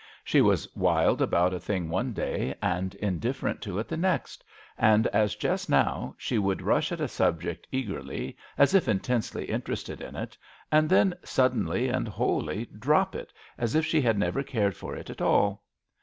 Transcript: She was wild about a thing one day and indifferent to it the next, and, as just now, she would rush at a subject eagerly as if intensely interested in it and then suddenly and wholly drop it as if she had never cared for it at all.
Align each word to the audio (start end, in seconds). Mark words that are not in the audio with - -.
She 0.23 0.41
was 0.41 0.67
wild 0.75 1.21
about 1.21 1.53
a 1.53 1.59
thing 1.59 1.87
one 1.87 2.11
day 2.11 2.55
and 2.59 2.95
indifferent 2.95 3.61
to 3.61 3.77
it 3.77 3.87
the 3.87 3.95
next, 3.97 4.43
and, 4.75 5.05
as 5.09 5.35
just 5.35 5.69
now, 5.69 6.15
she 6.17 6.39
would 6.39 6.63
rush 6.63 6.91
at 6.91 6.99
a 6.99 7.07
subject 7.07 7.67
eagerly 7.71 8.35
as 8.57 8.73
if 8.73 8.87
intensely 8.87 9.45
interested 9.45 10.01
in 10.01 10.15
it 10.15 10.35
and 10.71 10.89
then 10.89 11.13
suddenly 11.23 11.87
and 11.87 12.07
wholly 12.07 12.65
drop 12.65 13.13
it 13.13 13.31
as 13.59 13.75
if 13.75 13.85
she 13.85 14.01
had 14.01 14.17
never 14.17 14.41
cared 14.41 14.75
for 14.75 14.95
it 14.95 15.11
at 15.11 15.21
all. 15.21 15.61